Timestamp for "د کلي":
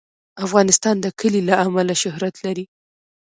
1.01-1.41